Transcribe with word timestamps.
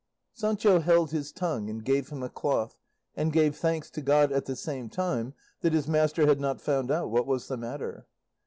Sancho 0.33 0.79
held 0.79 1.11
his 1.11 1.31
tongue, 1.31 1.69
and 1.69 1.85
gave 1.85 2.09
him 2.09 2.23
a 2.23 2.29
cloth, 2.29 2.75
and 3.15 3.31
gave 3.31 3.55
thanks 3.55 3.91
to 3.91 4.01
God 4.01 4.31
at 4.31 4.45
the 4.45 4.55
same 4.55 4.89
time 4.89 5.35
that 5.59 5.73
his 5.73 5.87
master 5.87 6.25
had 6.25 6.39
not 6.41 6.59
found 6.59 6.89
out 6.89 7.11
what 7.11 7.27
was 7.27 7.47
the 7.47 7.55
matter. 7.55 8.07